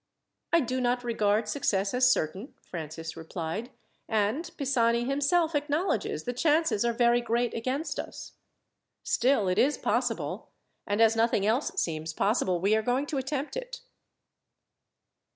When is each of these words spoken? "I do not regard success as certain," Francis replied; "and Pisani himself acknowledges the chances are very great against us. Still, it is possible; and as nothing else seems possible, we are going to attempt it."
"I 0.51 0.61
do 0.61 0.81
not 0.81 1.03
regard 1.03 1.47
success 1.47 1.93
as 1.93 2.11
certain," 2.11 2.55
Francis 2.63 3.15
replied; 3.15 3.69
"and 4.09 4.49
Pisani 4.57 5.03
himself 5.05 5.53
acknowledges 5.53 6.23
the 6.23 6.33
chances 6.33 6.83
are 6.83 6.91
very 6.91 7.21
great 7.21 7.53
against 7.53 7.99
us. 7.99 8.31
Still, 9.03 9.47
it 9.47 9.59
is 9.59 9.77
possible; 9.77 10.49
and 10.87 11.01
as 11.03 11.15
nothing 11.15 11.45
else 11.45 11.71
seems 11.79 12.13
possible, 12.13 12.59
we 12.59 12.75
are 12.75 12.81
going 12.81 13.05
to 13.05 13.19
attempt 13.19 13.55
it." 13.55 13.81